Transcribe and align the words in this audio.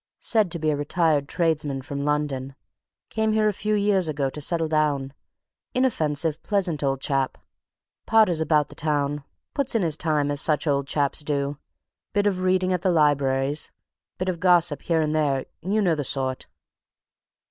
Said 0.19 0.49
to 0.49 0.57
be 0.57 0.71
a 0.71 0.75
retired 0.75 1.29
tradesman, 1.29 1.83
from 1.83 2.03
London. 2.03 2.55
Came 3.11 3.33
here 3.33 3.47
a 3.47 3.53
few 3.53 3.75
years 3.75 4.07
ago, 4.07 4.31
to 4.31 4.41
settle 4.41 4.67
down. 4.67 5.13
Inoffensive, 5.75 6.41
pleasant 6.41 6.81
old 6.81 7.01
chap. 7.01 7.37
Potters 8.07 8.41
about 8.41 8.69
the 8.69 8.73
town 8.73 9.23
puts 9.53 9.75
in 9.75 9.83
his 9.83 9.95
time 9.97 10.31
as 10.31 10.41
such 10.41 10.65
old 10.65 10.87
chaps 10.87 11.19
do 11.21 11.59
bit 12.13 12.25
of 12.25 12.39
reading 12.39 12.73
at 12.73 12.81
the 12.81 12.89
libraries 12.89 13.69
bit 14.17 14.27
of 14.27 14.39
gossip 14.39 14.81
here 14.81 15.01
and 15.03 15.13
there 15.13 15.45
you 15.61 15.79
know 15.83 15.93
the 15.93 16.03
sort. 16.03 16.47